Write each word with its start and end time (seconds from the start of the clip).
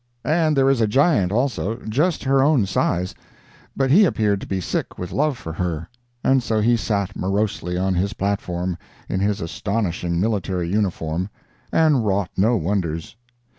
And 0.25 0.57
there 0.57 0.67
is 0.67 0.81
a 0.81 0.87
giant, 0.87 1.31
also, 1.31 1.75
just 1.87 2.23
her 2.23 2.41
own 2.41 2.65
size; 2.65 3.13
but 3.77 3.91
he 3.91 4.03
appeared 4.03 4.41
to 4.41 4.47
be 4.47 4.59
sick 4.59 4.97
with 4.97 5.11
love 5.11 5.37
for 5.37 5.53
her, 5.53 5.89
and 6.23 6.41
so 6.41 6.59
he 6.59 6.75
sat 6.75 7.15
morosely 7.15 7.77
on 7.77 7.93
his 7.93 8.13
platform, 8.13 8.79
in 9.07 9.19
his 9.19 9.41
astonishing 9.41 10.19
military 10.19 10.71
uniform, 10.71 11.29
and 11.71 12.03
wrought 12.03 12.31
no 12.35 12.55
wonders. 12.55 13.15